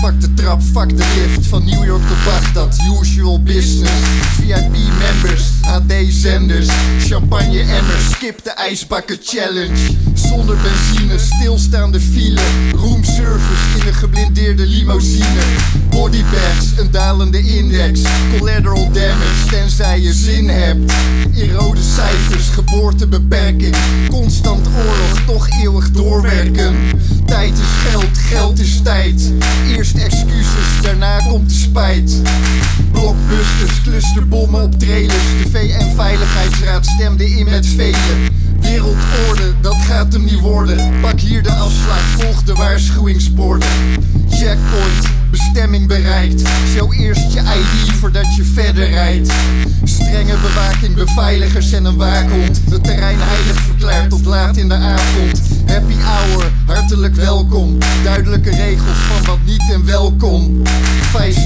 Pak 0.00 0.20
de 0.20 0.34
trap, 0.34 0.62
fuck 0.62 0.96
de 0.96 1.04
lift. 1.14 1.46
Van 1.46 1.64
New 1.64 1.84
York 1.84 2.02
tot 2.08 2.24
Baghdad, 2.24 2.76
usual 3.00 3.42
business. 3.42 3.90
VIP 4.36 4.76
members, 4.98 5.42
AD-zenders 5.62 6.68
Champagne 7.00 7.60
emmers, 7.60 8.10
skip 8.10 8.44
de 8.44 8.50
ijsbakken 8.50 9.18
challenge. 9.22 9.96
Zonder 10.14 10.56
benzine, 10.56 11.18
stilstaande 11.18 12.00
file. 12.00 12.40
Roomservice 12.72 13.78
in 13.80 13.86
een 13.86 13.94
geblindeerde 13.94 14.66
limousine. 14.66 15.42
Bodybags, 15.90 16.66
een 16.76 16.90
dalende 16.90 17.42
index. 17.42 18.00
Collateral 18.38 18.92
damage, 18.92 19.46
tenzij 19.50 20.00
je 20.00 20.12
zin 20.12 20.48
hebt. 20.48 20.92
In 21.32 21.52
rode 21.52 21.82
cijfers, 21.82 22.48
geboortebeperking. 22.48 23.76
Constant 24.10 24.66
oorlog, 24.66 25.20
toch 25.26 25.48
eeuwig 25.62 25.90
doorwerken. 25.90 26.76
Tijd 27.26 27.52
is 27.52 27.90
geld, 27.90 28.18
geld 28.18 28.58
is 28.58 28.80
tijd 28.82 29.32
Eerst 29.78 29.96
excuses, 29.96 30.82
daarna 30.82 31.18
komt 31.18 31.48
de 31.48 31.54
spijt. 31.54 32.22
Blockbusters, 32.92 33.82
clusterbommen 33.82 34.62
op 34.62 34.78
trailers. 34.78 35.24
De 35.42 35.50
VN-veiligheidsraad 35.50 36.86
stemde 36.86 37.30
in 37.30 37.44
met 37.44 37.66
velen. 37.66 38.28
Wereldorde, 38.60 39.60
dat 39.60 39.76
gaat 39.76 40.12
hem 40.12 40.24
niet 40.24 40.40
worden. 40.40 41.00
Pak 41.00 41.20
hier 41.20 41.42
de 41.42 41.52
afslag, 41.52 42.00
volg 42.00 42.42
de 42.42 42.54
waarschuwingsborden. 42.54 43.68
Checkpoint, 44.30 45.06
bestemming 45.30 45.86
bereikt. 45.86 46.42
Show 46.74 47.00
eerst 47.00 47.32
je 47.32 47.40
ID 47.40 47.92
voordat 47.92 48.36
je 48.36 48.44
verder 48.44 48.88
rijdt. 48.88 49.32
Strenge 49.84 50.36
bewaking, 50.42 50.94
beveiligers 50.94 51.72
en 51.72 51.84
een 51.84 51.96
waakhond. 51.96 52.60
Het 52.70 52.84
terrein 52.84 53.18
heilig 53.20 53.60
verklaard 53.60 54.10
tot 54.10 54.24
laat 54.24 54.56
in 54.56 54.68
de 54.68 54.74
avond 54.74 55.57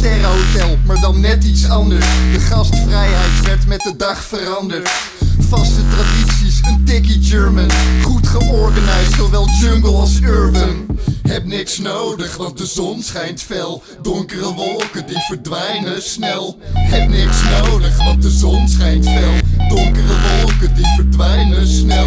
Vijf 0.00 0.12
sterren 0.12 0.36
hotel, 0.36 0.78
maar 0.86 1.00
dan 1.00 1.20
net 1.20 1.44
iets 1.44 1.68
anders. 1.68 2.06
De 2.32 2.40
gastvrijheid 2.40 3.40
werd 3.42 3.66
met 3.66 3.80
de 3.80 3.96
dag 3.96 4.22
veranderd. 4.22 4.90
Vaste 5.38 5.80
tradities, 5.88 6.60
een 6.62 6.84
tikkie 6.84 7.22
German. 7.22 7.70
Goed 8.02 8.26
georganiseerd, 8.26 9.14
zowel 9.16 9.48
jungle 9.60 9.90
als 9.90 10.20
urban. 10.20 10.86
Heb 11.22 11.44
niks 11.44 11.78
nodig, 11.78 12.36
want 12.36 12.58
de 12.58 12.66
zon 12.66 13.02
schijnt 13.02 13.42
fel. 13.42 13.82
Donkere 14.02 14.54
wolken 14.54 15.06
die 15.06 15.20
verdwijnen 15.28 16.02
snel. 16.02 16.58
Heb 16.72 17.08
niks 17.08 17.38
nodig, 17.60 17.96
want 17.96 18.22
de 18.22 18.30
zon 18.30 18.68
schijnt 18.68 19.04
fel. 19.04 19.32
Donkere 19.68 20.14
wolken 20.38 20.74
die 20.74 20.86
verdwijnen 20.96 21.66
snel 21.66 22.06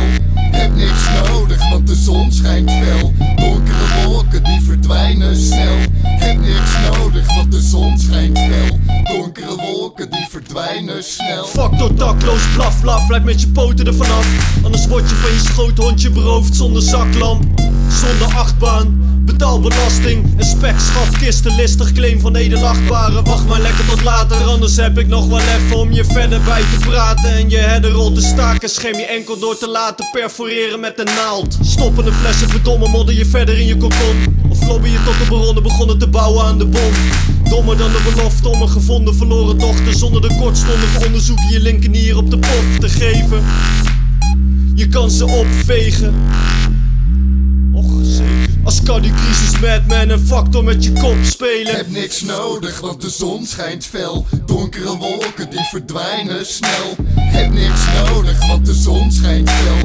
verdwijnen 11.04 11.46
snel 11.46 11.46
Factor 11.46 11.96
dakloos, 11.96 12.42
blaf 12.56 12.82
blaf, 12.82 13.08
blijf 13.08 13.23
met 13.23 13.42
je 13.42 13.48
poten 13.48 13.88
er 13.88 13.96
vanaf. 13.96 14.26
Anders 14.64 14.88
word 14.88 15.09
je 15.09 15.16
van 15.16 15.32
je 15.32 15.40
schoothondje 15.40 16.09
beroofd 16.09 16.56
zonder 16.56 16.82
zaklamp 16.82 17.44
Zonder 18.02 18.38
achtbaan, 18.38 19.02
betaal 19.26 19.59
belasting 19.59 20.34
En 20.38 20.46
spek, 20.46 20.80
schaf, 20.80 21.20
kisten, 21.20 21.56
listig 21.56 21.92
claim 21.92 22.20
van 22.20 22.36
edelachtbare 22.36 23.22
Wacht 23.22 23.48
maar 23.48 23.59
lekker 23.59 23.86
tot 23.86 24.04
later, 24.04 24.44
anders 24.44 24.76
heb 24.76 24.98
ik 24.98 25.08
nog 25.08 25.28
wel 25.28 25.40
even 25.40 25.78
om 25.78 25.92
je 25.92 26.06
verder 26.06 26.42
bij 26.42 26.62
te 26.62 26.88
praten. 26.90 27.31
En 27.34 27.50
je 27.50 27.58
herderrol 27.58 28.12
te 28.12 28.22
staken, 28.22 28.70
schem 28.70 28.96
je 28.96 29.06
enkel 29.06 29.40
door 29.40 29.58
te 29.58 29.70
laten 29.70 30.06
perforeren 30.12 30.80
met 30.80 31.00
een 31.00 31.16
naald. 31.16 31.58
Stoppende 31.62 32.12
flessen, 32.12 32.50
verdomme, 32.50 32.90
modder 32.90 33.16
je 33.16 33.26
verder 33.26 33.59
in 33.59 33.66
je 33.66 33.78
kokon. 33.78 34.38
Of 34.50 34.68
lobby 34.68 34.90
je 34.90 35.04
tot 35.04 35.18
de 35.18 35.26
bronnen 35.26 35.64
begonnen 35.64 36.00
te 36.00 36.08
bouwen 36.08 36.46
aan 36.46 36.58
de 36.58 36.66
bom 36.66 36.92
Dommer 37.54 37.78
dan 37.78 37.91
de 37.91 38.12
belofte 38.14 38.50
om 38.50 38.62
een 38.62 38.69
gevonden 38.69 39.16
verloren 39.16 39.58
dochter. 39.58 39.94
Zonder 39.94 40.22
de 40.22 40.36
kortstondige 40.40 41.06
onderzoek 41.06 41.40
je 41.50 41.59
linkernier 41.59 42.18
op 42.18 42.30
de 42.31 42.40
pof 42.40 42.78
te 42.80 42.90
geven. 42.90 43.44
Je 44.75 44.88
kan 44.88 45.12
ze 45.12 45.25
opvegen. 45.25 46.13
Och 47.74 47.86
zeker. 48.02 48.50
Als 48.63 48.84
kan 48.84 49.02
die 49.02 49.13
crisis 49.13 49.59
madman 49.59 50.09
een 50.09 50.19
factor 50.19 50.63
met 50.63 50.84
je 50.84 50.92
kop 50.92 51.18
spelen. 51.24 51.75
Heb 51.75 51.90
niks 51.90 52.22
nodig, 52.22 52.80
want 52.80 53.02
de 53.02 53.09
zon 53.09 53.46
schijnt 53.46 53.86
fel. 53.86 54.25
Donkere 54.46 54.97
wolken 54.97 55.50
die 55.50 55.68
verdwijnen 55.69 56.46
snel. 56.46 56.96
Heb 57.16 57.53
niks 57.53 57.81
nodig, 58.06 58.47
want 58.47 58.66
de 58.66 58.74
zon 58.74 59.12
schijnt 59.12 59.50
fel 59.50 59.82